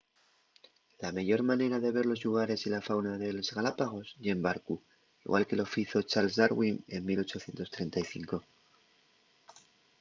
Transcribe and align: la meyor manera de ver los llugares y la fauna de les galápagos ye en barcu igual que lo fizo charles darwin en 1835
la 1.01 1.09
meyor 1.17 1.41
manera 1.49 1.77
de 1.83 1.91
ver 1.91 2.05
los 2.07 2.19
llugares 2.23 2.65
y 2.65 2.71
la 2.71 2.81
fauna 2.87 3.13
de 3.21 3.29
les 3.37 3.49
galápagos 3.57 4.07
ye 4.23 4.31
en 4.35 4.41
barcu 4.47 4.75
igual 5.25 5.43
que 5.47 5.59
lo 5.59 5.71
fizo 5.75 6.07
charles 6.09 6.37
darwin 6.39 6.77
en 6.95 7.01
1835 7.05 8.45